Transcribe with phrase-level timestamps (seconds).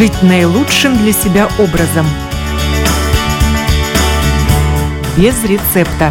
[0.00, 2.06] жить наилучшим для себя образом.
[5.18, 6.10] Без рецепта.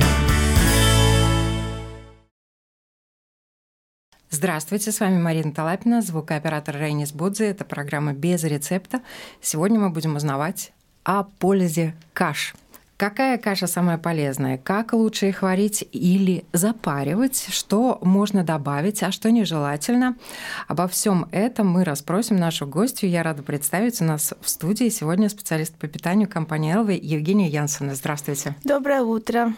[4.29, 7.45] Здравствуйте, с вами Марина Талапина, звукооператор Рейнис Будзе.
[7.47, 9.01] Это программа «Без рецепта».
[9.41, 10.71] Сегодня мы будем узнавать
[11.03, 12.53] о пользе каш–
[12.99, 14.57] Какая каша самая полезная?
[14.57, 17.47] Как лучше их варить или запаривать?
[17.49, 20.17] Что можно добавить, а что нежелательно?
[20.67, 23.09] Обо всем этом мы расспросим нашу гостью.
[23.09, 27.95] Я рада представить у нас в студии сегодня специалист по питанию компании «Элвы» Евгения Янсона.
[27.95, 28.57] Здравствуйте.
[28.65, 29.53] Доброе утро.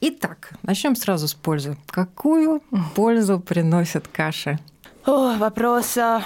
[0.00, 1.76] Итак, начнем сразу с пользы.
[1.86, 2.60] Какую
[2.96, 4.58] пользу приносят каши?
[5.06, 6.24] О, вопрос а,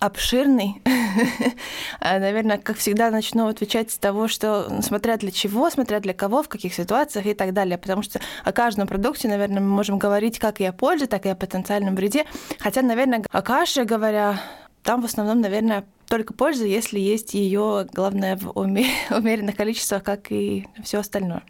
[0.00, 0.82] обширный.
[2.00, 6.42] А, наверное, как всегда, начну отвечать с того, что смотря для чего, смотря для кого,
[6.42, 7.76] в каких ситуациях и так далее.
[7.76, 11.28] Потому что о каждом продукте, наверное, мы можем говорить как и о пользе, так и
[11.28, 12.24] о потенциальном вреде.
[12.58, 14.40] Хотя, наверное, о каше говоря,
[14.82, 20.66] там в основном, наверное, только польза, если есть ее, главное, в умеренных количествах, как и
[20.82, 21.42] все остальное.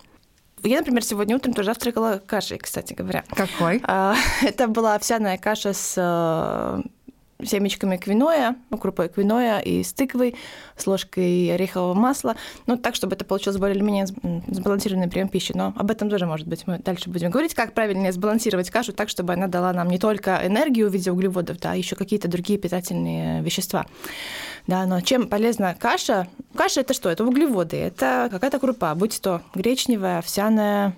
[0.62, 3.24] Я, например, сегодня утром тоже завтракала кашей, кстати говоря.
[3.30, 3.80] Какой?
[3.84, 6.82] А, это была овсяная каша с э,
[7.44, 10.36] семечками квиноя, ну, крупой квиноя и с тыквой,
[10.76, 15.52] с ложкой орехового масла, ну, так, чтобы это получилось более или менее сбалансированный прием пищи.
[15.54, 19.08] Но об этом тоже, может быть, мы дальше будем говорить, как правильнее сбалансировать кашу так,
[19.08, 22.58] чтобы она дала нам не только энергию в виде углеводов, да, а еще какие-то другие
[22.58, 23.86] питательные вещества.
[24.66, 26.28] Да, но чем полезна каша?
[26.54, 27.08] Каша– это что?
[27.08, 30.94] Это углеводы, это какая-то крупа, будь то гречневая, овсяная,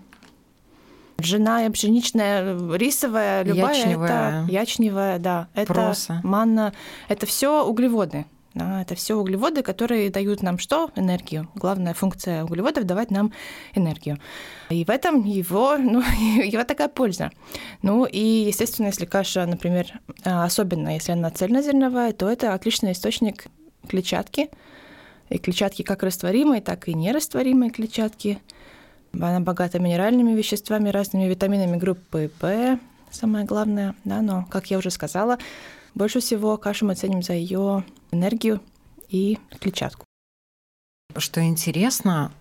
[1.22, 6.20] ржаная, пшеничная, рисовая, любая, ячневая, это ячневая, да, это проса.
[6.22, 6.72] манна,
[7.08, 8.26] это все углеводы.
[8.54, 10.90] Да, это все углеводы, которые дают нам что?
[10.94, 11.48] Энергию.
[11.54, 13.32] Главная функция углеводов– давать нам
[13.74, 14.18] энергию.
[14.68, 17.30] И в этом его, ну, его такая польза.
[17.80, 19.86] Ну и, естественно, если каша, например,
[20.22, 23.46] особенно если она цельнозерновая, то это отличный источник
[23.88, 24.50] клетчатки.
[25.30, 28.38] И клетчатки как растворимой, так и нерастворимой клетчатки–
[29.12, 32.78] она богата минеральными веществами, разными витаминами группы П,
[33.10, 35.38] самое главное, да, но, как я уже сказала,
[35.94, 38.60] больше всего кашу мы ценим за ее энергию
[39.08, 40.04] и клетчатку.
[41.16, 42.32] Что интересно,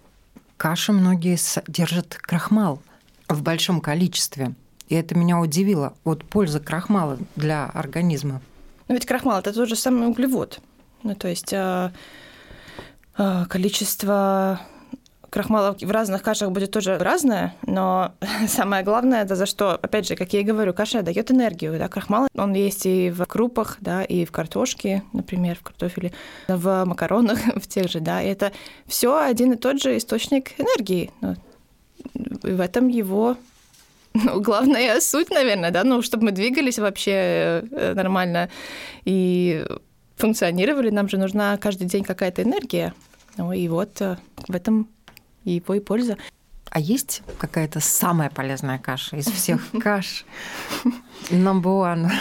[0.58, 2.82] каши многие содержат крахмал
[3.28, 4.54] в большом количестве.
[4.88, 5.94] И это меня удивило.
[6.04, 8.42] Вот польза крахмала для организма.
[8.88, 10.60] Но ведь крахмал это тот же самый углевод.
[11.04, 11.92] Ну, то есть а,
[13.16, 14.62] а, количество
[15.32, 18.12] крахмала в разных кашах будет тоже разное, но
[18.48, 21.80] самое главное, это за что, опять же, как я и говорю, каша дает энергию.
[21.80, 21.88] Да?
[21.88, 26.12] Крахмал, он есть и в крупах, да, и в картошке, например, в картофеле,
[26.48, 28.52] в макаронах, в тех же, да, и это
[28.86, 31.10] все один и тот же источник энергии.
[31.22, 31.36] Ну,
[32.44, 33.38] и в этом его
[34.14, 38.50] ну, главная суть, наверное, да, ну, чтобы мы двигались вообще э, нормально
[39.06, 39.66] и
[40.18, 42.94] функционировали, нам же нужна каждый день какая-то энергия.
[43.38, 44.18] Ну и вот э,
[44.50, 44.90] в этом
[45.44, 46.18] и его и польза.
[46.70, 50.26] А есть какая-то самая полезная каша из всех каш?
[51.30, 52.12] Number one.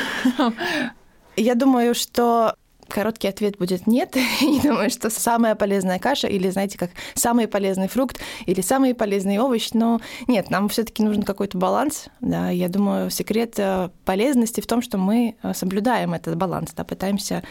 [1.36, 2.54] Я думаю, что
[2.90, 4.16] короткий ответ будет нет.
[4.40, 9.38] Не думаю, что самая полезная каша или, знаете, как самый полезный фрукт или самый полезный
[9.38, 9.70] овощ.
[9.72, 12.08] Но нет, нам все-таки нужен какой-то баланс.
[12.20, 12.50] Да.
[12.50, 17.42] Я думаю, секрет э, полезности в том, что мы э, соблюдаем этот баланс, да, пытаемся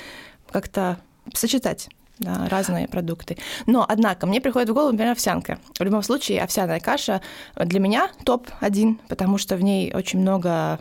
[0.52, 1.00] как-то
[1.34, 3.38] сочетать да, разные продукты.
[3.66, 5.60] Но, однако, мне приходит в голову, например, овсянка.
[5.78, 7.22] В любом случае, овсяная каша
[7.56, 10.80] для меня топ-1, потому что в ней очень много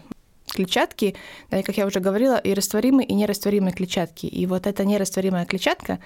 [0.48, 1.14] клетчатки,
[1.50, 4.26] да, и, как я уже говорила, и растворимые, и нерастворимые клетчатки.
[4.26, 5.98] И вот эта нерастворимая клетчатка,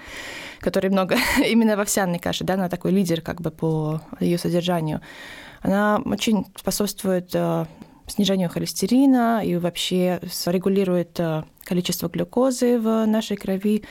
[0.59, 5.01] которой много именно в овсяной каше, да, она такой лидер как бы по ее содержанию,
[5.61, 7.65] она очень способствует э,
[8.07, 13.83] снижению холестерина и вообще регулирует э, количество глюкозы в нашей крови,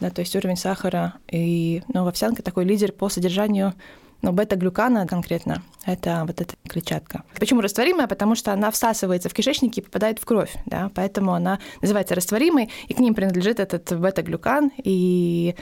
[0.00, 1.14] да, то есть уровень сахара.
[1.30, 3.74] И ну, овсянка такой лидер по содержанию
[4.22, 7.22] ну, бета-глюкана конкретно– это вот эта клетчатка.
[7.38, 8.06] Почему растворимая?
[8.06, 12.70] Потому что она всасывается в кишечнике и попадает в кровь, да, поэтому она называется растворимой,
[12.88, 15.54] и к ним принадлежит этот бета-глюкан, и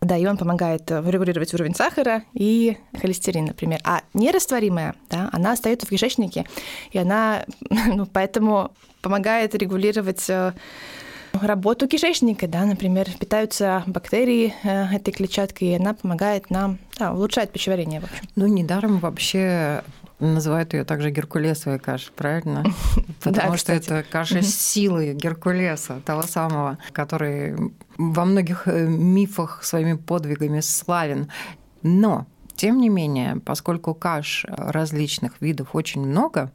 [0.00, 3.80] да, и он помогает регулировать уровень сахара и холестерин, например.
[3.84, 6.46] А нерастворимая, да, она остается в кишечнике,
[6.90, 7.44] и она
[7.86, 8.72] ну, поэтому
[9.02, 10.52] помогает регулировать э,
[11.32, 17.50] работу кишечника, да, например, питаются бактерии э, этой клетчаткой, и она помогает нам да, улучшать
[17.50, 18.24] пищеварение, в общем.
[18.36, 19.82] Ну, недаром вообще
[20.20, 22.64] называют ее также геркулесовой кашей, правильно?
[23.22, 27.56] Потому что это каша силы Геркулеса, того самого, который
[27.96, 31.30] во многих э, мифах своими подвигами славен.
[31.82, 36.52] Но, тем не менее, поскольку каш различных видов очень много,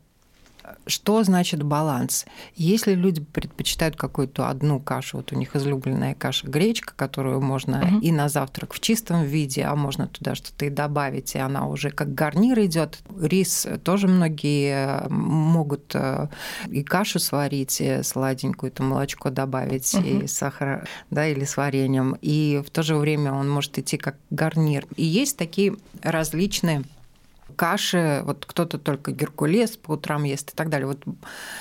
[0.88, 2.26] Что значит баланс?
[2.56, 8.00] Если люди предпочитают какую-то одну кашу, вот у них излюбленная каша гречка, которую можно угу.
[8.00, 11.90] и на завтрак в чистом виде, а можно туда что-то и добавить, и она уже
[11.90, 13.00] как гарнир идет.
[13.20, 16.28] Рис тоже многие могут э,
[16.68, 20.04] и кашу сварить, и сладенькую, это молочко добавить, угу.
[20.06, 22.18] и сахар, да, или с вареньем.
[22.22, 24.86] И в то же время он может идти как гарнир.
[24.96, 26.84] И есть такие различные
[27.56, 30.88] каши, вот кто-то только геркулес по утрам ест и так далее.
[30.88, 31.04] Вот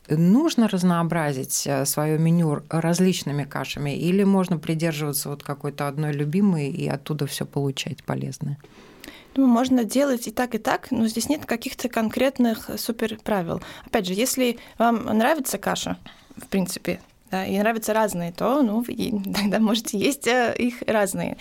[0.08, 6.88] нужно разнообразить э, свое меню различными кашами или можно придерживаться вот какой-то одной любимой и
[6.88, 8.58] оттуда все получать полезное?
[9.36, 13.60] Ну, можно делать и так, и так, но здесь нет каких-то конкретных супер правил.
[13.84, 15.98] Опять же, если вам нравится каша,
[16.36, 17.00] в принципе,
[17.42, 18.84] и нравятся разные, то ну,
[19.34, 21.36] тогда можете есть э, их разные.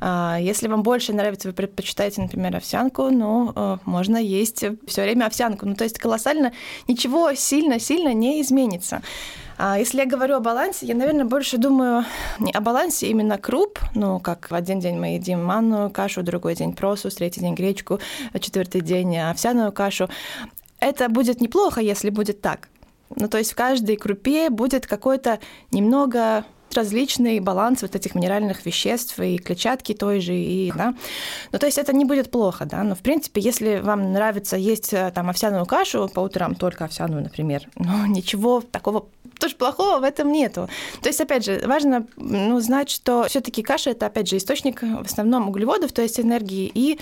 [0.00, 5.66] А, если вам больше нравится, вы предпочитаете, например, овсянку, ну, можно есть все время овсянку.
[5.66, 6.52] Ну, то есть колоссально
[6.88, 9.02] ничего сильно-сильно не изменится.
[9.56, 12.04] А если я говорю о балансе, я, наверное, больше думаю
[12.40, 16.56] не о балансе именно круп, ну, как в один день мы едим манную кашу, другой
[16.56, 18.00] день просус, третий день гречку,
[18.40, 20.08] четвертый день овсяную кашу.
[20.80, 22.68] Это будет неплохо, если будет так.
[23.16, 25.38] Ну, то есть в каждой крупе будет какой-то
[25.70, 26.44] немного
[26.76, 30.94] различный баланс вот этих минеральных веществ и клетчатки той же, и, да.
[31.52, 34.92] Ну, то есть это не будет плохо, да, но, в принципе, если вам нравится есть
[34.92, 39.06] э, там овсяную кашу по утрам, только овсяную, например, ну, ничего такого
[39.38, 40.68] тоже плохого в этом нету.
[41.02, 44.82] То есть, опять же, важно ну, знать, что все таки каша– это, опять же, источник
[44.82, 46.98] в основном углеводов, то есть энергии и,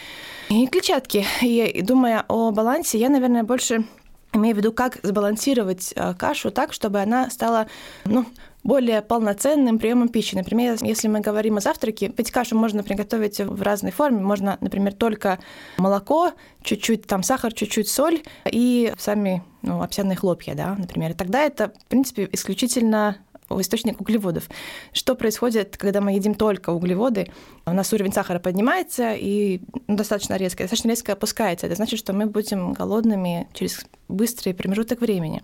[0.48, 1.24] и клетчатки.
[1.42, 3.84] И думая о балансе, я, наверное, больше
[4.34, 7.66] Имею в виду, как сбалансировать э, кашу так, чтобы она стала
[8.06, 8.24] ну,
[8.64, 10.34] более полноценным приемом пищи.
[10.34, 14.20] Например, если мы говорим о завтраке, ведь кашу можно приготовить в разной форме.
[14.20, 15.38] Можно, например, только
[15.76, 16.32] молоко,
[16.62, 21.14] чуть-чуть там сахар, чуть-чуть соль и сами ну, овсяные хлопья, да, например.
[21.14, 23.18] Тогда это, в принципе, исключительно
[23.60, 24.48] источник углеводов.
[24.92, 27.30] Что происходит, когда мы едим только углеводы?
[27.66, 31.66] У нас уровень сахара поднимается и ну, достаточно резко, достаточно резко опускается.
[31.66, 35.42] Это значит, что мы будем голодными через быстрый промежуток времени.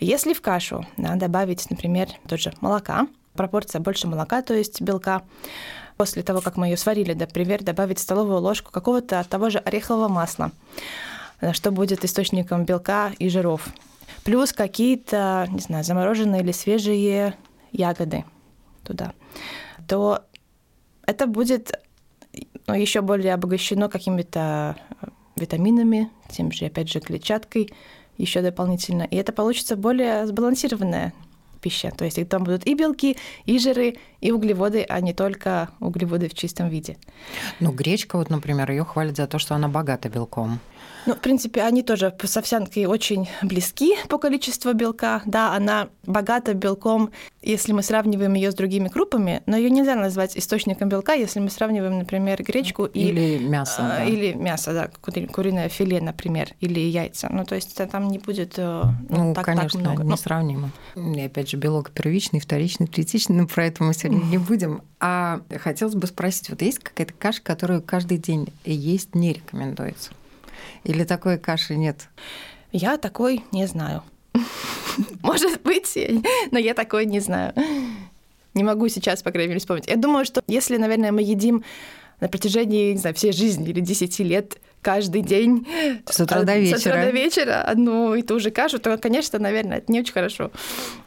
[0.00, 5.22] Если в кашу да, добавить, например, тот же молока, пропорция больше молока, то есть белка,
[5.96, 10.52] после того, как мы ее сварили, например, добавить столовую ложку какого-то того же орехового масла,
[11.52, 13.68] что будет источником белка и жиров
[14.24, 17.34] плюс какие-то, не знаю, замороженные или свежие
[17.72, 18.24] ягоды
[18.84, 19.12] туда,
[19.86, 20.24] то
[21.06, 21.72] это будет
[22.66, 24.76] ну, еще более обогащено какими-то
[25.36, 27.72] витаминами, тем же, опять же, клетчаткой
[28.16, 29.04] еще дополнительно.
[29.04, 31.14] И это получится более сбалансированная
[31.60, 31.90] пища.
[31.96, 36.34] То есть там будут и белки, и жиры, и углеводы, а не только углеводы в
[36.34, 36.96] чистом виде.
[37.60, 40.60] Ну, гречка, вот, например, ее хвалят за то, что она богата белком.
[41.06, 45.22] Ну, в принципе, они тоже с овсянкой очень близки по количеству белка.
[45.24, 47.10] Да, она богата белком,
[47.40, 51.50] если мы сравниваем ее с другими крупами, но ее нельзя назвать источником белка, если мы
[51.50, 53.76] сравниваем, например, гречку или и, мясо.
[53.78, 54.04] А, да.
[54.04, 54.90] Или мясо, да,
[55.32, 57.28] куриное филе, например, или яйца.
[57.30, 60.12] Ну, то есть там не будет э, ну, так, конечно, так много.
[60.12, 60.70] несравнимо.
[60.94, 64.82] И опять же, белок первичный, вторичный, третичный, но про это мы сегодня не будем.
[65.00, 70.10] А хотелось бы спросить, вот есть какая-то каша, которую каждый день есть не рекомендуется?
[70.84, 72.08] Или такой каши нет?
[72.72, 74.02] Я такой не знаю.
[75.22, 75.98] Может быть,
[76.50, 77.52] но я такой не знаю.
[78.54, 79.86] Не могу сейчас, по крайней мере, вспомнить.
[79.86, 81.64] Я думаю, что если, наверное, мы едим
[82.20, 85.66] на протяжении, не знаю, всей жизни или 10 лет каждый день
[86.06, 89.38] с утра до вечера, с утра до вечера одну и ту же кашу, то, конечно,
[89.38, 90.50] наверное, это не очень хорошо.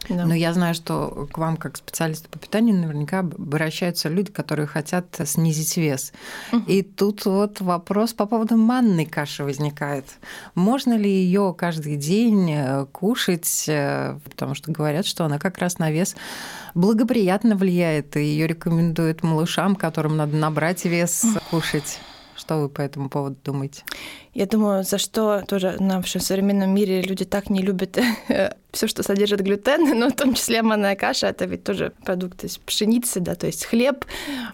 [0.07, 0.25] Да.
[0.25, 5.05] Но я знаю, что к вам, как специалисту по питанию, наверняка обращаются люди, которые хотят
[5.25, 6.13] снизить вес.
[6.53, 6.63] Угу.
[6.67, 10.05] И тут вот вопрос по поводу манной каши возникает.
[10.53, 15.79] Можно ли ее каждый день э, кушать, э, потому что говорят, что она как раз
[15.79, 16.15] на вес
[16.75, 21.99] благоприятно влияет, и ее рекомендуют малышам, которым надо набрать вес, кушать.
[22.41, 23.83] Что вы по этому поводу думаете?
[24.33, 27.99] Я думаю, за что тоже в нашем современном мире люди так не любят
[28.71, 32.57] все, что содержит глютен, но в том числе манная каша, это ведь тоже продукт из
[32.57, 34.05] пшеницы, да, то есть хлеб,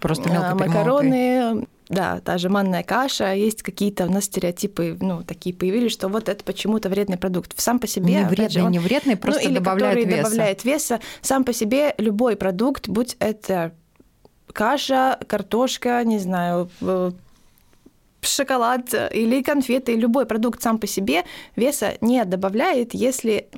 [0.02, 5.54] Просто а, макароны, да, та же манная каша, есть какие-то у нас стереотипы, ну, такие
[5.54, 7.58] появились, что вот это почему-то вредный продукт.
[7.58, 8.16] Сам по себе...
[8.16, 10.16] Не вредный, же, он, не вредный, просто ну, или добавляет веса.
[10.16, 11.00] добавляет веса.
[11.22, 13.72] Сам по себе любой продукт, будь это
[14.52, 16.68] каша, картошка, не знаю,
[18.20, 21.24] шоколад или конфеты, любой продукт сам по себе
[21.56, 23.48] веса не добавляет, если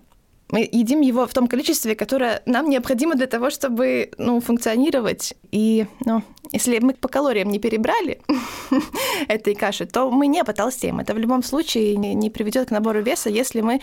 [0.50, 5.34] мы едим его в том количестве, которое нам необходимо для того, чтобы ну, функционировать.
[5.52, 8.20] И ну, если мы по калориям не перебрали
[9.28, 10.98] этой каши, то мы не потолстеем.
[10.98, 13.80] Это в любом случае не приведет к набору веса, если мы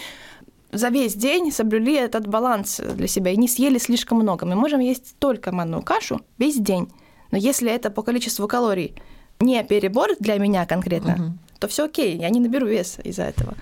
[0.72, 4.46] за весь день соблюли этот баланс для себя и не съели слишком много.
[4.46, 6.92] Мы можем есть только манную кашу весь день.
[7.32, 8.96] Но если это по количеству калорий
[9.40, 11.38] не перебор для меня конкретно, угу.
[11.60, 13.56] то все окей, я не наберу вес из-за этого.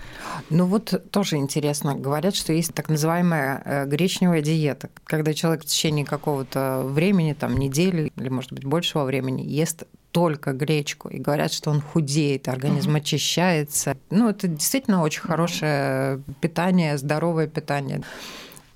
[0.50, 5.66] Ну вот тоже интересно, говорят, что есть так называемая э, гречневая диета, когда человек в
[5.66, 11.52] течение какого-то времени, там недели или, может быть, большего времени ест только гречку и говорят,
[11.52, 13.00] что он худеет, организм uh-huh.
[13.00, 13.98] очищается.
[14.10, 18.02] Ну, это действительно очень хорошее питание, здоровое питание.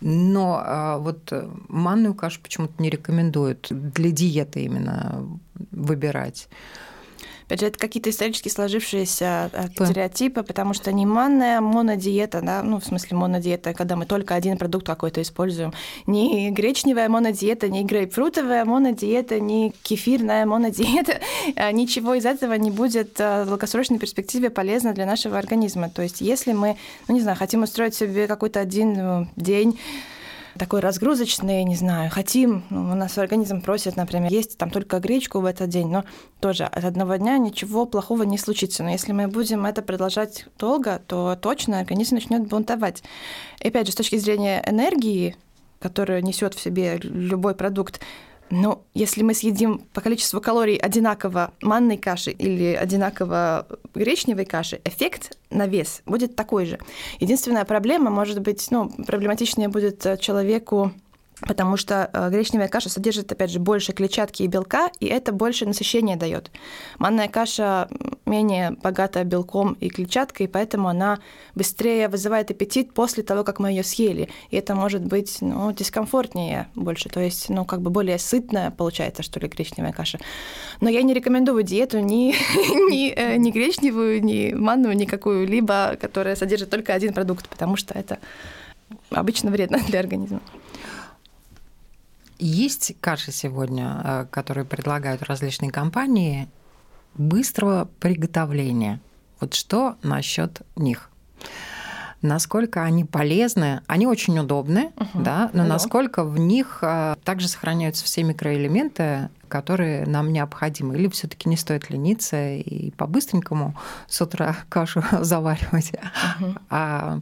[0.02, 1.32] Но а, вот
[1.68, 5.26] манную кашу почему-то не рекомендуют для диеты именно
[5.72, 6.48] выбирать.
[7.50, 12.80] Опять же, это какие-то исторически сложившиеся э, стереотипы, потому что не манная монодиета, да, ну,
[12.80, 15.74] в смысле монодиета, когда мы только один продукт какой-то используем,
[16.06, 21.22] не гречневая монодиета, не грейпфрутовая монодиета, не кефирная монодиета,
[21.56, 25.90] э, ничего из этого не будет э, в долгосрочной перспективе полезно для нашего организма.
[25.90, 26.78] То есть если мы,
[27.08, 29.80] ну, не знаю, хотим устроить себе какой-то один день
[30.60, 35.40] такой разгрузочный, не знаю, хотим, ну, у нас организм просит, например, есть там только гречку
[35.40, 36.04] в этот день, но
[36.40, 38.84] тоже от одного дня ничего плохого не случится.
[38.84, 43.02] Но если мы будем это продолжать долго, то точно организм начнет бунтовать.
[43.62, 45.36] И опять же, с точки зрения энергии,
[45.80, 48.02] которую несет в себе любой продукт,
[48.50, 55.38] но если мы съедим по количеству калорий одинаково манной каши или одинаково гречневой каши, эффект
[55.50, 56.80] на вес будет такой же.
[57.20, 60.92] Единственная проблема может быть, ну, проблематичнее будет э, человеку
[61.42, 65.66] потому что э, гречневая каша содержит, опять же, больше клетчатки и белка, и это больше
[65.66, 66.52] насыщения дает.
[66.98, 67.88] Манная каша
[68.26, 71.20] менее богата белком и клетчаткой, поэтому она
[71.56, 74.30] быстрее вызывает аппетит после того, как мы ее съели.
[74.50, 79.24] И это может быть ну, дискомфортнее больше, то есть ну, как бы более сытная получается,
[79.24, 80.20] что ли, гречневая каша.
[80.82, 82.34] Но я не рекомендую диету ни,
[82.92, 87.94] ни, э, ни гречневую, ни манную, никакую, либо которая содержит только один продукт, потому что
[87.98, 88.20] это
[89.10, 90.42] обычно вредно для организма.
[92.40, 96.48] Есть каши сегодня, э, которые предлагают различные компании
[97.16, 99.02] быстрого приготовления.
[99.42, 101.10] Вот что насчет них?
[102.22, 103.82] Насколько они полезны?
[103.88, 105.24] Они очень удобны, угу.
[105.24, 105.74] да, но Алло.
[105.74, 110.96] насколько в них э, также сохраняются все микроэлементы, которые нам необходимы?
[110.96, 113.76] Или все-таки не стоит лениться и по-быстренькому
[114.08, 115.94] с утра кашу заваривать,
[116.40, 116.56] угу.
[116.70, 117.20] а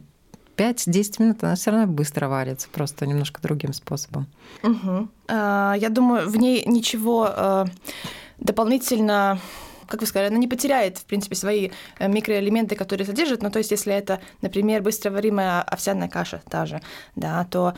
[0.58, 4.26] 5-10 минут она все равно быстро варится, просто немножко другим способом.
[4.62, 5.08] Угу.
[5.28, 7.66] Я думаю, в ней ничего а,
[8.38, 9.40] дополнительно
[9.86, 13.42] как вы сказали, она не потеряет, в принципе, свои э, микроэлементы, которые содержит.
[13.42, 16.82] Ну, то есть, если это, например, быстроваримая овсяная каша та же,
[17.16, 17.72] да, то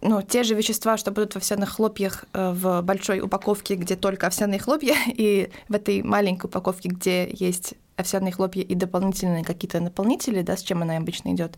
[0.00, 4.28] ну, те же вещества, что будут в овсяных хлопьях э, в большой упаковке, где только
[4.28, 10.42] овсяные хлопья, и в этой маленькой упаковке, где есть овсяные хлопья и дополнительные какие-то наполнители,
[10.42, 11.56] да, с чем она обычно идет.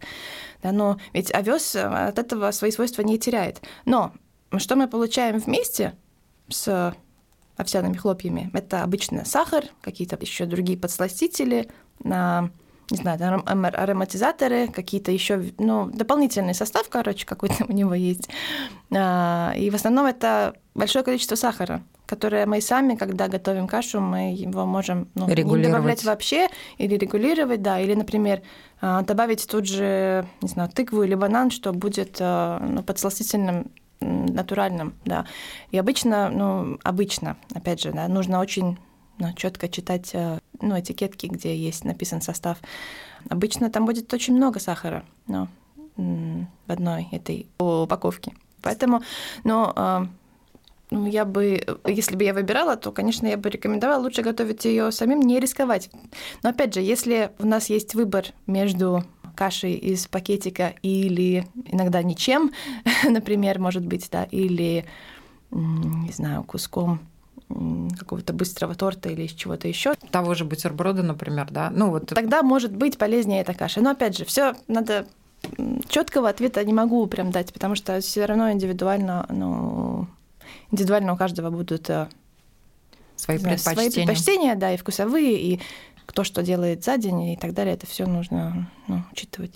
[0.63, 3.61] Да, но ведь овес э, от этого свои свойства не теряет.
[3.85, 4.13] Но
[4.57, 5.95] что мы получаем вместе
[6.49, 6.95] с
[7.57, 8.51] овсяными хлопьями?
[8.55, 11.69] Это обычно сахар, какие-то еще другие подсластители,
[12.91, 18.29] не знаю, ароматизаторы, какие-то еще, ну, дополнительный состав, короче, какой-то у него есть.
[18.91, 24.33] А, и в основном это большое количество сахара, которое мы сами, когда готовим кашу, мы
[24.33, 28.43] его можем ну, не добавлять вообще или регулировать, да, или, например,
[28.81, 34.95] а, добавить тут же, не знаю, тыкву или банан, что будет а, ну, подсластительным натуральным,
[35.05, 35.27] да.
[35.73, 38.79] И обычно, ну, обычно, опять же, да, нужно очень
[39.19, 40.15] ну, четко читать
[40.61, 42.59] ну, этикетки, где есть написан состав.
[43.29, 45.49] Обычно там будет очень много сахара ну,
[45.97, 48.33] в одной этой упаковке.
[48.63, 49.03] Поэтому,
[49.45, 50.09] но а,
[50.91, 54.91] ну, я бы, если бы я выбирала, то, конечно, я бы рекомендовала лучше готовить ее
[54.91, 55.91] самим, не рисковать.
[56.43, 59.05] Но опять же, если у нас есть выбор между
[59.37, 62.53] кашей из пакетика или иногда ничем,
[63.09, 64.85] например, может быть, да, или,
[65.51, 67.01] не знаю, куском
[67.99, 69.95] какого-то быстрого торта или из чего-то еще.
[70.11, 71.71] Того же бутерброда, например, да?
[71.71, 72.07] Ну вот.
[72.07, 73.81] Тогда может быть полезнее эта каша.
[73.81, 75.07] Но опять же, все надо
[75.89, 80.07] четкого ответа не могу прям дать, потому что все равно индивидуально, ну,
[80.71, 82.09] индивидуально у каждого будут э,
[83.17, 83.91] свои предпочтения.
[83.91, 85.61] Свои предпочтения, да, и вкусовые, и
[86.07, 87.75] кто что делает за день и так далее.
[87.75, 89.53] Это все нужно ну, учитывать.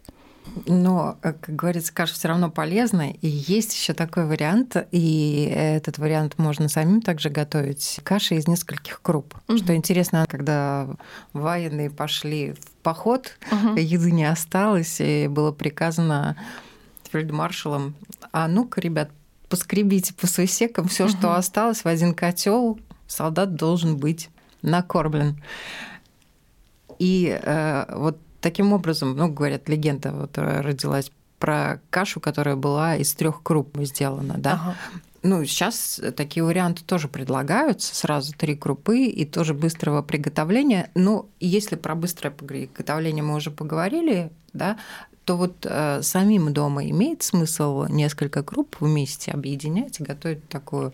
[0.67, 3.11] Но, как говорится, каша все равно полезна.
[3.11, 8.01] И есть еще такой вариант, и этот вариант можно самим также готовить.
[8.03, 9.35] Каша из нескольких круп.
[9.49, 9.59] Угу.
[9.59, 10.89] Что интересно, когда
[11.33, 13.77] военные пошли в поход, угу.
[13.77, 16.37] еды не осталось, и было приказано
[17.11, 17.95] фельдмаршалом,
[18.33, 19.11] а ну-ка, ребят,
[19.49, 21.13] поскребите по сусекам все, угу.
[21.13, 24.31] что осталось в один котел, солдат должен быть
[24.63, 25.43] накормлен.
[26.99, 33.15] И э, вот таким образом, ну, говорят, легенда вот родилась про кашу, которая была из
[33.15, 34.53] трех круп сделана, да?
[34.53, 34.77] Ага.
[35.23, 40.91] Ну, сейчас такие варианты тоже предлагаются, сразу три крупы и тоже быстрого приготовления.
[40.95, 44.79] Но если про быстрое приготовление мы уже поговорили, да,
[45.25, 50.93] то вот э, самим дома имеет смысл несколько круп вместе объединять и готовить такую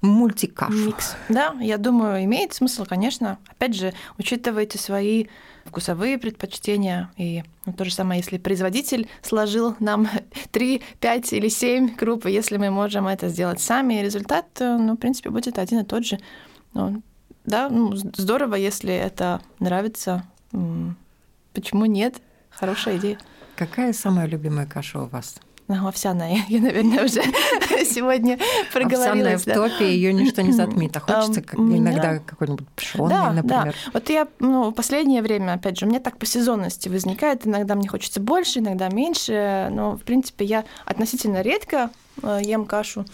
[0.00, 0.72] мультикашу.
[0.72, 1.16] Микс.
[1.28, 3.38] Да, я думаю, имеет смысл, конечно.
[3.48, 5.26] Опять же, учитывайте свои
[5.64, 7.10] вкусовые предпочтения.
[7.16, 10.08] И ну, то же самое, если производитель сложил нам
[10.50, 14.96] 3, 5 или 7 круп, если мы можем это сделать сами, результат, э, ну, в
[14.96, 16.18] принципе, будет один и тот же.
[16.74, 17.02] Ну,
[17.44, 20.24] да, ну, здорово, если это нравится.
[21.52, 22.20] Почему нет?
[22.50, 23.18] Хорошая идея.
[23.56, 25.36] Какая самая любимая каша у вас?
[25.70, 27.22] Ну, овсяная, я, наверное, уже
[27.84, 28.40] сегодня
[28.72, 29.46] проговорилась.
[29.46, 30.96] Овсяная в топе, ее ничто не затмит.
[30.96, 33.76] А хочется как, иногда какой-нибудь пшённый, да, например.
[33.86, 33.90] Да.
[33.92, 37.46] Вот я ну, в последнее время, опять же, у меня так по сезонности возникает.
[37.46, 39.68] Иногда мне хочется больше, иногда меньше.
[39.70, 43.04] Но, в принципе, я относительно редко э, ем кашу.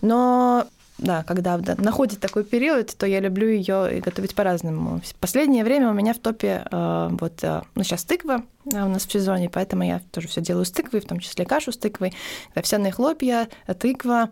[0.00, 5.00] Но да, когда да, находит такой период, то я люблю ее готовить по-разному.
[5.00, 8.88] В последнее время у меня в топе э, вот, э, ну сейчас тыква э, у
[8.88, 11.78] нас в сезоне, поэтому я тоже все делаю с тыквой, в том числе кашу с
[11.78, 12.14] тыквой,
[12.54, 14.30] овсяные хлопья, тыква,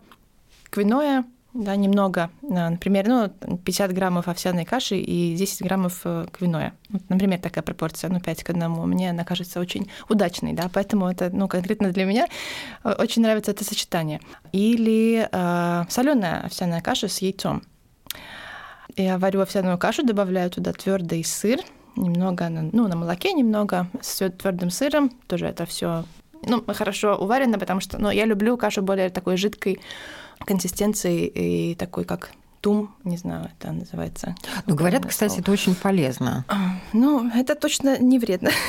[0.69, 1.23] квиноя,
[1.57, 6.73] да, немного, а, например, ну, 50 граммов овсяной каши и 10 граммов э, квиноя.
[6.89, 8.69] Вот, например, такая пропорция, ну, 5 к 1.
[8.69, 12.27] Мне она кажется очень удачной, да, поэтому это, ну, конкретно для меня
[12.83, 14.21] э, очень нравится это сочетание.
[14.51, 17.63] Или э, соленая овсяная каша с яйцом.
[18.95, 21.59] Я варю овсяную кашу, добавляю туда твердый сыр,
[21.95, 26.05] немного, ну, на молоке немного, с твердым сыром, тоже это все
[26.43, 29.79] ну, хорошо уварено, потому что ну, я люблю кашу более такой жидкой,
[30.45, 34.35] консистенции и такой, как тум, не знаю, это называется.
[34.65, 35.41] Ну, говорят, кстати, слово.
[35.41, 36.45] это очень полезно.
[36.47, 38.51] А, ну, это точно не вредно.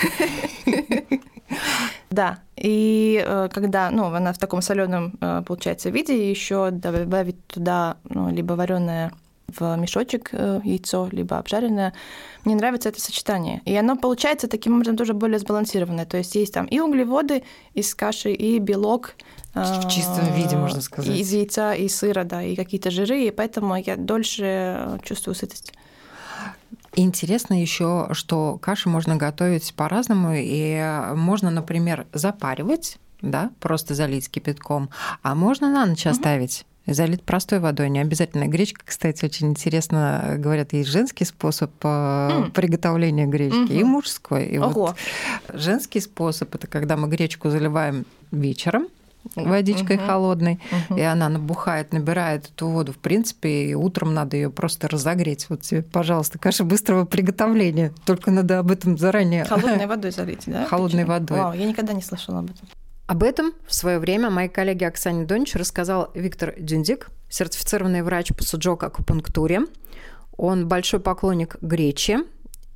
[2.10, 7.98] Да, и э, когда, ну, она в таком соленом э, получается виде, еще добавить туда,
[8.04, 9.12] ну, либо вареное
[9.48, 11.94] в мешочек э, яйцо, либо обжаренное.
[12.44, 13.62] Мне нравится это сочетание.
[13.64, 16.06] И оно получается таким образом тоже более сбалансированное.
[16.06, 17.42] То есть есть там и углеводы
[17.74, 19.14] из каши, и белок.
[19.54, 21.18] В чистом виде, можно сказать.
[21.18, 23.24] Из яйца, и сыра, да, и какие-то жиры.
[23.24, 25.72] И поэтому я дольше чувствую сытость.
[26.94, 30.80] Интересно еще, что каши можно готовить по-разному, и
[31.14, 34.90] можно, например, запаривать, да, просто залить кипятком,
[35.22, 38.82] а можно на ночь оставить залит простой водой, не обязательно гречка.
[38.84, 42.52] Кстати, очень интересно, говорят, есть женский способ mm.
[42.52, 43.80] приготовления гречки mm-hmm.
[43.80, 44.46] и мужской.
[44.46, 44.68] И Ого.
[44.68, 44.96] вот
[45.52, 48.88] женский способ это когда мы гречку заливаем вечером,
[49.34, 50.06] водичкой uh-huh.
[50.06, 50.98] холодной, uh-huh.
[50.98, 52.92] и она набухает, набирает эту воду.
[52.92, 55.46] В принципе, и утром надо ее просто разогреть.
[55.48, 57.92] Вот тебе, пожалуйста, каша быстрого приготовления.
[58.04, 59.44] Только надо об этом заранее.
[59.44, 60.66] Холодной водой залить, да?
[60.66, 61.38] Холодной водой.
[61.38, 62.68] Вау, я никогда не слышала об этом.
[63.08, 68.44] Об этом в свое время моей коллеге Оксане Донич рассказал Виктор Дюндик, сертифицированный врач по
[68.44, 69.60] суджок-акупунктуре.
[70.36, 72.18] Он большой поклонник гречи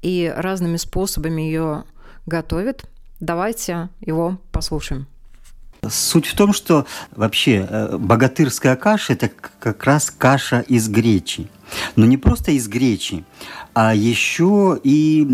[0.00, 1.84] и разными способами ее
[2.24, 2.84] готовит.
[3.20, 5.06] Давайте его послушаем.
[5.86, 11.50] Суть в том, что вообще э, богатырская каша– это как раз каша из гречи.
[11.94, 13.24] Но не просто из гречи,
[13.74, 15.26] а еще и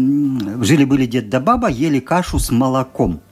[0.60, 3.20] жили-были дед да баба, ели кашу с молоком–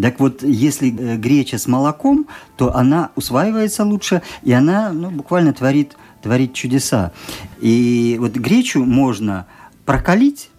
[0.00, 2.26] так вот, если э, греча с молоком,
[2.56, 7.12] то она усваивается лучше, и она ну, буквально творит, творит чудеса.
[7.60, 9.46] И вот гречу можно
[9.84, 10.50] прокалить,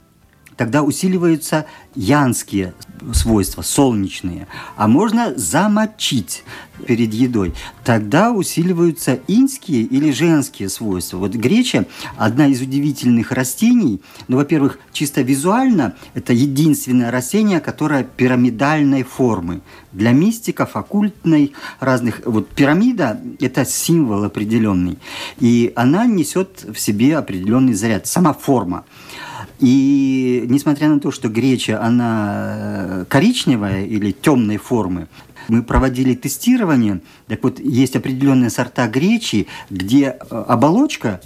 [0.55, 1.65] тогда усиливаются
[1.95, 2.73] янские
[3.13, 4.47] свойства, солнечные.
[4.75, 6.43] А можно замочить
[6.85, 7.53] перед едой.
[7.83, 11.17] Тогда усиливаются инские или женские свойства.
[11.17, 11.85] Вот греча–
[12.17, 14.01] одна из удивительных растений.
[14.27, 19.61] Ну, во-первых, чисто визуально это единственное растение, которое пирамидальной формы.
[19.91, 22.21] Для мистиков, оккультной, разных...
[22.25, 24.99] Вот пирамида– это символ определенный.
[25.39, 28.07] И она несет в себе определенный заряд.
[28.07, 28.85] Сама форма.
[29.59, 35.07] И несмотря на то, что греча, она э, коричневая или темной формы,
[35.47, 41.21] мы проводили тестирование, так вот, есть определенные сорта гречи, где э, оболочка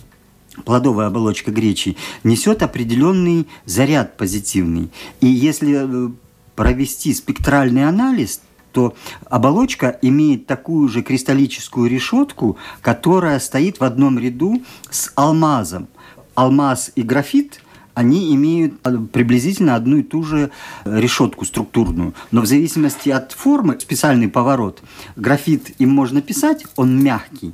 [0.66, 4.92] плодовая оболочка гречи несет определенный заряд позитивный.
[5.20, 6.12] И если э,
[6.56, 8.96] провести спектральный анализ, то
[9.30, 15.88] оболочка имеет такую же кристаллическую решетку, которая стоит в одном ряду с алмазом.
[16.36, 17.62] Алмаз и графит
[17.94, 20.52] они имеют э, приблизительно одну и ту же
[20.86, 22.14] э, решетку структурную.
[22.32, 24.82] Но в зависимости от формы, специальный поворот,
[25.16, 27.54] графит им можно писать, он мягкий,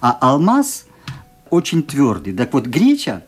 [0.00, 0.86] а алмаз
[1.50, 2.34] очень твердый.
[2.34, 3.22] Так вот, греча,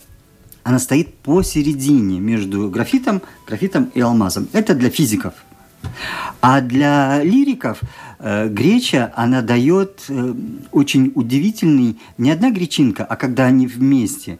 [0.62, 4.48] она стоит посередине между графитом, графитом и алмазом.
[4.52, 5.34] Это для физиков.
[6.40, 7.80] А для лириков
[8.18, 10.34] э, греча, она дает э,
[10.72, 14.38] очень удивительный, не одна гречинка, а когда они вместе.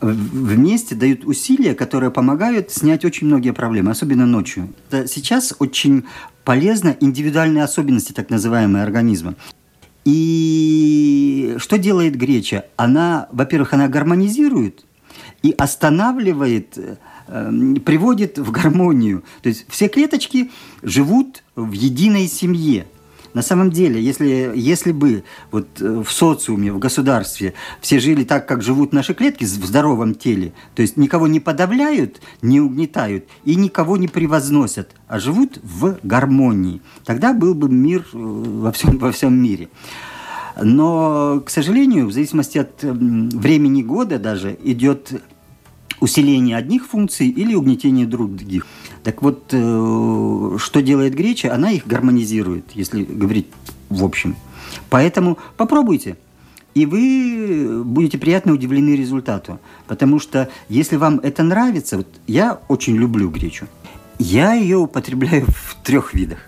[0.00, 4.72] Вместе дают усилия, которые помогают снять очень многие проблемы, особенно ночью.
[4.90, 6.04] Сейчас очень
[6.44, 9.34] полезно индивидуальные особенности так называемые организма.
[10.04, 12.64] И что делает греча?
[12.76, 14.84] Она, во-первых, она гармонизирует
[15.42, 19.24] и останавливает Эм, приводит в гармонию.
[19.42, 20.50] То есть все клеточки
[20.82, 22.86] живут в единой семье.
[23.36, 28.48] На самом деле, если, если бы вот э, в социуме, в государстве все жили так,
[28.48, 33.54] как живут наши клетки в здоровом теле, то есть никого не подавляют, не угнетают и
[33.56, 39.12] никого не превозносят, а живут в гармонии, тогда был бы мир э, во всем, во
[39.12, 39.68] всем мире.
[40.62, 45.12] Но, к сожалению, в зависимости от времени года даже идет
[46.00, 48.66] усиление одних функций или угнетение других.
[49.02, 51.54] Так вот, э, что делает греча?
[51.54, 53.46] Она их гармонизирует, если говорить
[53.88, 54.36] в общем.
[54.90, 56.16] Поэтому попробуйте.
[56.74, 59.58] И вы будете приятно удивлены результату.
[59.86, 63.66] Потому что если вам это нравится, вот я очень люблю гречу.
[64.18, 66.38] Я ее употребляю в трех видах.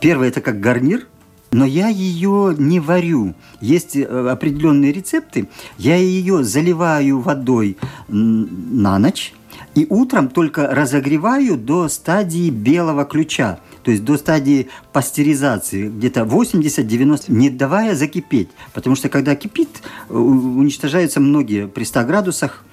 [0.00, 1.06] Первое– это как гарнир–
[1.50, 3.34] но я ее не варю.
[3.60, 5.48] Есть э, определенные рецепты.
[5.78, 7.76] Я ее заливаю водой
[8.08, 9.34] на ночь
[9.74, 17.24] и утром только разогреваю до стадии белого ключа, то есть до стадии пастеризации, где-то 80-90,
[17.28, 18.48] не давая закипеть.
[18.72, 19.68] Потому что когда кипит,
[20.08, 22.64] э, уничтожаются многие при 100 градусах.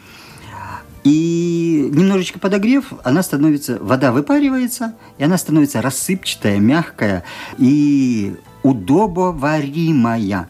[1.03, 7.23] И немножечко подогрев, она становится, вода выпаривается, и она становится рассыпчатая, мягкая.
[7.57, 8.35] И
[8.67, 10.49] удобоваримая.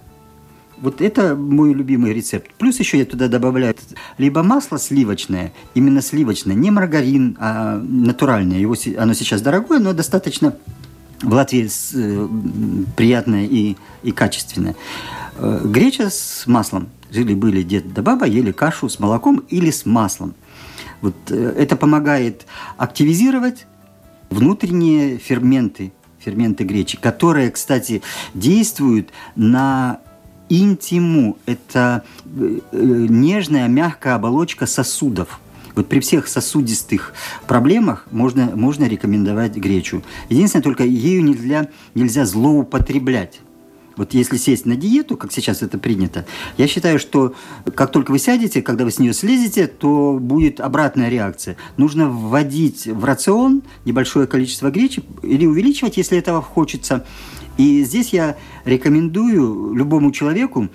[0.80, 2.52] Вот это мой любимый рецепт.
[2.58, 3.76] Плюс еще я туда добавляю
[4.18, 8.60] либо масло сливочное, именно сливочное, не маргарин, а натуральное.
[8.60, 10.56] Его, оно сейчас дорогое, но достаточно
[11.22, 12.28] в Латвии э,
[12.96, 14.76] приятное и, и качественное.
[15.38, 16.90] Э, греча с маслом.
[17.12, 20.36] Жили-были дед да баба, ели кашу с молоком или с маслом.
[21.02, 22.46] Вот э, это помогает
[22.78, 23.66] активизировать
[24.30, 28.02] внутренние ферменты ферменты гречи, которые, кстати,
[28.34, 30.00] действуют на
[30.50, 31.38] интиму.
[31.46, 32.78] Это э, э,
[33.10, 35.40] нежная, мягкая оболочка сосудов.
[35.76, 37.14] Вот при всех сосудистых
[37.46, 40.04] проблемах можно, можно рекомендовать гречу.
[40.28, 43.42] Единственное, только ею нельзя, нельзя злоупотреблять.
[43.98, 46.26] Вот если сесть на диету, как сейчас это принято,
[46.58, 47.34] я считаю, что
[47.76, 51.58] как только вы сядете, когда вы с нее слезете, то будет обратная реакция.
[51.76, 57.06] Нужно вводить в рацион небольшое количество гречи или увеличивать, если этого хочется.
[57.58, 60.70] И здесь я рекомендую любому человеку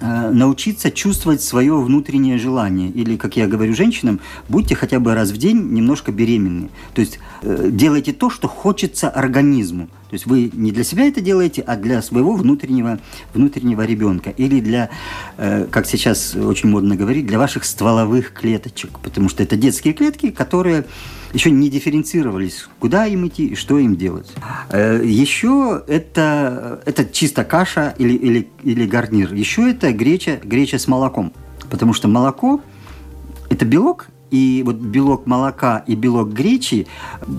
[0.00, 2.88] Э, научиться чувствовать свое внутреннее желание.
[2.88, 6.68] Или, как я говорю женщинам, будьте хотя бы раз в день немножко беременны.
[6.94, 9.88] То есть э, делайте то, что хочется организму.
[10.08, 12.98] То есть вы не для себя это делаете, а для своего внутреннего,
[13.34, 14.30] внутреннего ребенка.
[14.30, 14.88] Или для,
[15.36, 18.98] э, как сейчас очень модно говорить, для ваших стволовых клеточек.
[19.00, 20.86] Потому что это детские клетки, которые
[21.34, 24.32] еще не дифференцировались, куда им идти и что им делать.
[24.70, 29.34] Э, еще это, это чисто каша или, или, или гарнир.
[29.34, 31.34] Еще это греча, греча с молоком.
[31.68, 32.62] Потому что молоко–
[33.50, 36.86] это белок, и вот белок молока и белок гречи,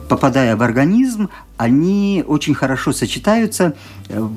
[0.08, 3.76] попадая в организм, они очень хорошо сочетаются
[4.08, 4.28] э,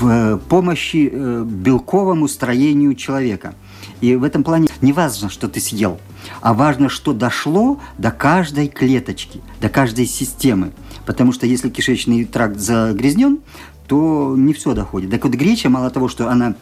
[0.00, 3.54] в помощи э, белковому строению человека.
[4.00, 5.98] И в этом плане не важно, что ты съел,
[6.40, 10.72] а важно, что дошло до каждой клеточки, до каждой системы.
[11.06, 13.40] Потому что если кишечный тракт загрязнен,
[13.86, 15.10] то не все доходит.
[15.10, 16.54] Так вот греча, мало того, что она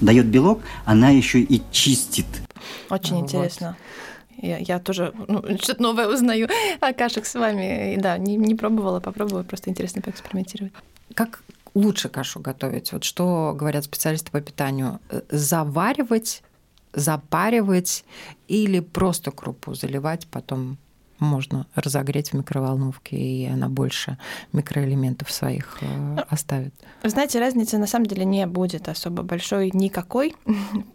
[0.00, 2.26] дает белок, она еще и чистит.
[2.90, 3.22] Очень вот.
[3.24, 3.76] интересно.
[4.38, 6.48] Я, я тоже ну, что-то новое узнаю
[6.80, 7.94] о кашах с вами.
[7.94, 10.72] И да, не, не пробовала, попробую, просто интересно поэкспериментировать.
[11.14, 11.42] Как
[11.74, 12.92] лучше кашу готовить?
[12.92, 15.00] Вот что говорят специалисты по питанию?
[15.10, 16.42] Э, заваривать
[16.94, 18.04] запаривать
[18.48, 20.78] или просто крупу заливать, потом
[21.18, 24.18] можно разогреть в микроволновке, и она больше
[24.52, 26.74] микроэлементов своих э, ну, оставит.
[27.02, 30.34] знаете, разницы на самом деле не будет особо большой никакой,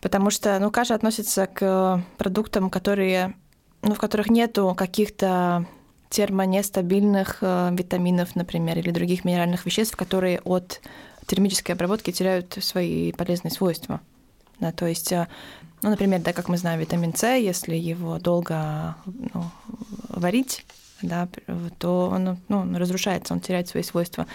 [0.00, 3.34] потому что ну, каша относится к продуктам, которые,
[3.82, 5.66] ну, в которых нету каких-то
[6.08, 10.80] термонестабильных э, витаминов, например, или других минеральных веществ, которые от
[11.26, 14.00] термической обработки теряют свои полезные свойства.
[14.58, 15.28] Да, то есть, э,
[15.82, 19.44] ну, например, да, как мы знаем, витамин С, если его долго ну,
[20.08, 20.66] варить,
[21.00, 21.28] да,
[21.78, 24.26] то он ну, разрушается, он теряет свои свойства.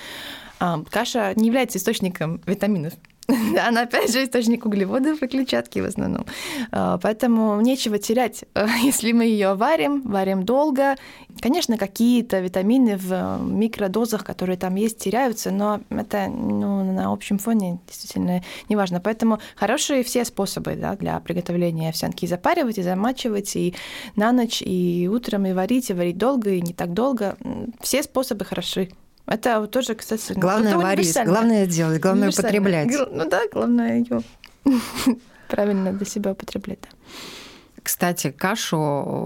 [0.59, 2.93] А, каша не является источником витаминов.
[3.67, 6.25] Она, опять же, источник углеводов и клетчатки в основном.
[6.71, 8.45] А, поэтому нечего терять,
[8.83, 10.95] если мы ее варим, варим долго.
[11.41, 17.79] Конечно, какие-то витамины в микродозах, которые там есть, теряются, но это ну, на общем фоне
[17.87, 18.99] действительно не важно.
[18.99, 22.25] Поэтому хорошие все способы да, для приготовления овсянки.
[22.25, 23.75] И запаривать, и замачивать, и
[24.15, 27.37] на ночь, и утром, и варить, и варить долго, и не так долго.
[27.81, 28.89] Все способы хороши.
[29.27, 32.91] Это тоже, кстати, главное варить, главное делать, главное употреблять.
[33.11, 34.21] Ну да, главное ее
[35.47, 36.79] правильно для себя употреблять.
[36.81, 36.89] Да.
[37.85, 38.79] Кстати, кашу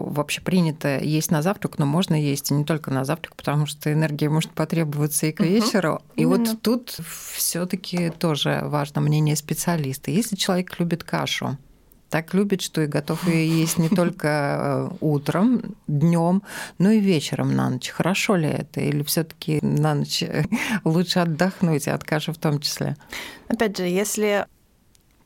[0.07, 3.91] вообще принято есть на завтрак, но можно есть и не только на завтрак, потому что
[3.91, 5.93] энергия может потребоваться и к вечеру.
[5.93, 6.37] Угу, и именно.
[6.37, 6.97] вот тут
[7.35, 10.11] все-таки тоже важно мнение специалиста.
[10.11, 11.57] Если человек любит кашу,
[12.09, 16.43] так любит, что и готов ее есть не только э, утром, днем,
[16.77, 17.89] но и вечером на ночь.
[17.89, 18.81] Хорошо ли это?
[18.81, 20.23] Или все-таки на ночь
[20.83, 22.97] лучше отдохнуть от каши в том числе?
[23.47, 24.45] Опять же, если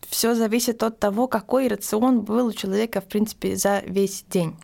[0.09, 4.55] все зависит от того, какой рацион был у человека, в принципе, за весь день.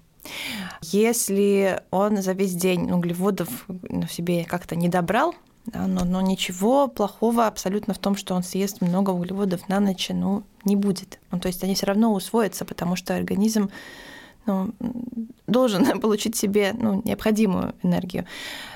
[0.82, 5.34] Если он за весь день углеводов на себе как-то не добрал,
[5.65, 10.10] да, но, но ничего плохого абсолютно в том, что он съест много углеводов на ночь,
[10.10, 11.19] ну, не будет.
[11.32, 13.69] Ну, то есть они все равно усвоятся, потому что организм
[14.45, 14.72] ну,
[15.48, 18.26] должен получить себе ну, необходимую энергию.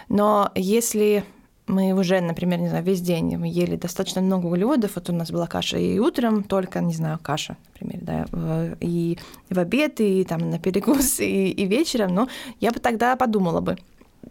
[0.09, 1.23] Но если
[1.65, 5.31] мы уже, например, не знаю, весь день мы ели достаточно много углеводов, вот у нас
[5.31, 9.17] была каша и утром только, не знаю, каша, например, да, и
[9.49, 12.27] в обед, и там на перекус, и, и вечером, но
[12.59, 13.77] я бы тогда подумала бы,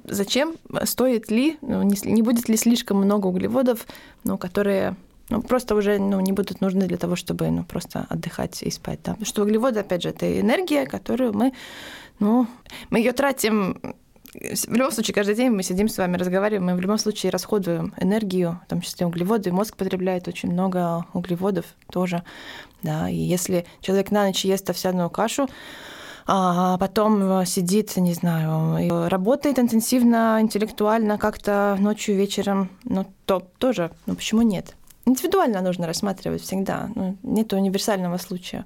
[0.04, 3.86] зачем, стоит ли, ну, не, не будет ли слишком много углеводов,
[4.24, 4.96] ну, которые
[5.28, 9.00] ну, просто уже ну, не будут нужны для того, чтобы ну, просто отдыхать и спать.
[9.04, 9.16] Да.
[9.22, 11.52] Что углеводы, опять же, это энергия, которую мы,
[12.18, 12.46] ну,
[12.90, 13.78] мы ее тратим
[14.34, 17.92] в любом случае, каждый день мы сидим с вами, разговариваем, мы в любом случае расходуем
[17.98, 19.52] энергию, в том числе углеводы.
[19.52, 22.22] Мозг потребляет очень много углеводов тоже.
[22.82, 23.10] Да.
[23.10, 25.48] И если человек на ночь ест овсяную кашу,
[26.26, 34.14] а потом сидит, не знаю, работает интенсивно, интеллектуально как-то ночью, вечером, ну, то тоже, ну,
[34.14, 34.74] почему нет?
[35.04, 38.64] Индивидуально нужно рассматривать всегда, ну, нет универсального случая.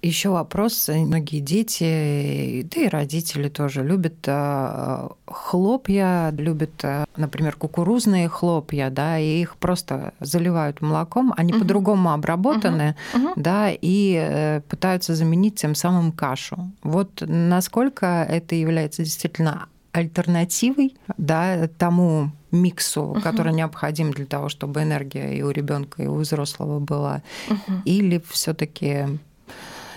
[0.00, 0.88] Еще вопрос.
[0.88, 9.18] Многие дети, да и родители тоже любят э, хлопья, любят, э, например, кукурузные хлопья, да,
[9.18, 11.60] и их просто заливают молоком, они угу.
[11.60, 13.32] по-другому обработаны, угу.
[13.34, 16.70] да, и э, пытаются заменить тем самым кашу.
[16.84, 23.20] Вот насколько это является действительно альтернативой да, тому миксу, uh-huh.
[23.20, 27.82] который необходим для того, чтобы энергия и у ребенка, и у взрослого была, uh-huh.
[27.84, 29.18] или все-таки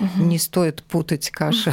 [0.01, 0.23] Угу.
[0.23, 1.71] Не стоит путать каши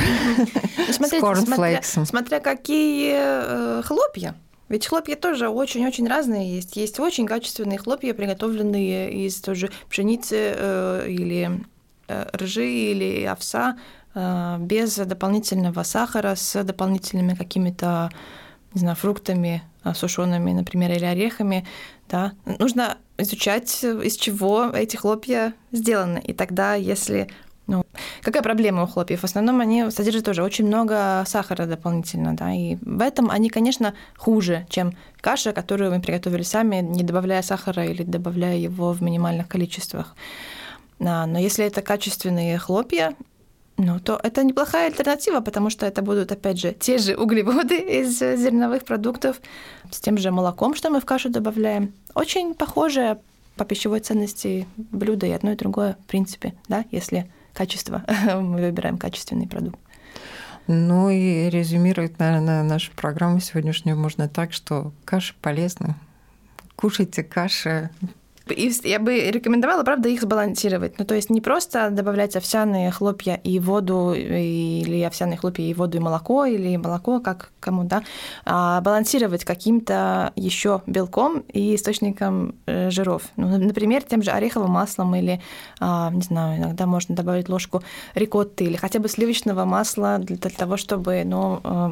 [0.99, 2.05] ну, с корнфлейксом.
[2.05, 4.35] Смотря, какие э, хлопья.
[4.69, 6.77] Ведь хлопья тоже очень-очень разные есть.
[6.77, 11.65] Есть очень качественные хлопья, приготовленные из тоже пшеницы э, или
[12.09, 13.79] э, ржи или овса,
[14.59, 18.11] без дополнительного сахара, с дополнительными какими-то,
[18.75, 19.63] не знаю, фруктами
[19.95, 21.65] сушеными, например, или орехами.
[22.09, 22.33] Да.
[22.59, 26.19] Нужно изучать, из чего эти хлопья сделаны.
[26.19, 27.29] И тогда, если
[27.69, 27.85] ну,
[28.23, 29.21] какая проблема у хлопьев?
[29.21, 33.93] В основном они содержат тоже очень много сахара дополнительно, да, и в этом они, конечно,
[34.17, 39.49] хуже, чем каша, которую мы приготовили сами, не добавляя сахара или добавляя его в минимальных
[39.49, 40.17] количествах.
[40.99, 43.15] Да, но если это качественные хлопья,
[43.77, 48.19] ну, то это неплохая альтернатива, потому что это будут, опять же, те же углеводы из
[48.19, 49.43] зерновых продуктов
[49.91, 51.93] с тем же молоком, что мы в кашу добавляем.
[52.15, 53.19] Очень похожее
[53.57, 58.05] по пищевой ценности блюдо и одно и другое, в принципе, да, если качество.
[58.27, 59.81] Мы выбираем качественный продукт.
[60.69, 65.97] Ну и резюмировать, наверное, нашу программу сегодняшнюю можно так, что каши полезны.
[66.77, 67.91] Кушайте каши,
[68.55, 70.99] и я бы рекомендовала, правда, их сбалансировать.
[70.99, 75.99] Ну, то есть не просто добавлять овсяные хлопья и воду, или овсяные хлопья и воду
[75.99, 78.03] и молоко, или молоко, как кому, да,
[78.45, 83.23] а балансировать каким-то еще белком и источником э, жиров.
[83.37, 85.41] Ну, например, тем же ореховым маслом или,
[85.81, 87.83] а, не знаю, иногда можно добавить ложку
[88.15, 91.91] рикотты или хотя бы сливочного масла для того, чтобы, ну, э,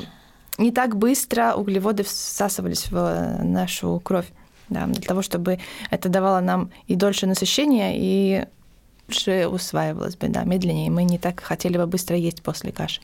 [0.59, 4.27] не так быстро углеводы всасывались в нашу кровь
[4.69, 5.59] да, для того, чтобы
[5.91, 8.47] это давало нам и дольше насыщения, и
[9.09, 10.91] лучше усваивалось бы, да, медленнее.
[10.91, 13.01] Мы не так хотели бы быстро есть после каши.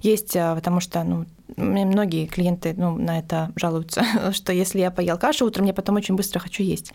[0.00, 5.18] Есть, а, потому что, ну, многие клиенты ну, на это жалуются, что если я поел
[5.18, 6.92] кашу утром, я потом очень быстро хочу есть.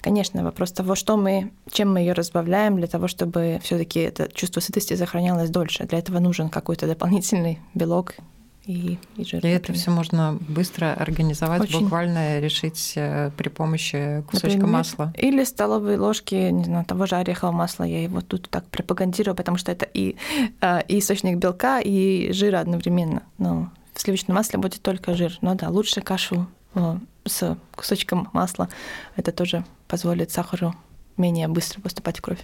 [0.00, 4.60] Конечно, вопрос того, что мы, чем мы ее разбавляем для того, чтобы все-таки это чувство
[4.60, 5.84] сытости сохранялось дольше.
[5.84, 8.14] Для этого нужен какой-то дополнительный белок
[8.70, 9.44] и, и жир.
[9.44, 11.80] И это все можно быстро организовать, Очень.
[11.80, 15.12] буквально решить э, при помощи кусочка Например, масла.
[15.16, 17.84] Или столовые ложки, не знаю, того же орехового масла.
[17.84, 20.16] Я его тут так пропагандирую, потому что это и,
[20.60, 23.22] а, и источник белка, и жира одновременно.
[23.38, 25.36] Но в сливочном масле будет только жир.
[25.40, 28.68] Но да, лучше кашу э, с кусочком масла.
[29.16, 30.74] Это тоже позволит сахару
[31.16, 32.40] менее быстро поступать в кровь.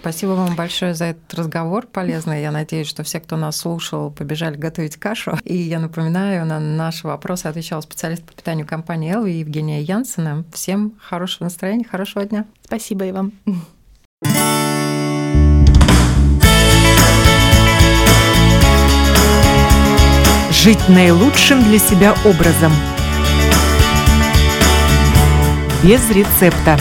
[0.00, 2.40] Спасибо вам большое за этот разговор полезный.
[2.40, 5.38] Я надеюсь, что все, кто нас слушал, побежали готовить кашу.
[5.44, 10.44] И я напоминаю, на наши вопросы отвечал специалист по питанию компании «Элви» Евгения Янсена.
[10.54, 12.46] Всем хорошего настроения, хорошего дня.
[12.64, 13.32] Спасибо и вам.
[20.50, 22.72] Жить наилучшим для себя образом.
[25.82, 26.78] Без рецепта.